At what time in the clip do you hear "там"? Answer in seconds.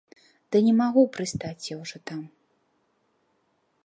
2.13-2.23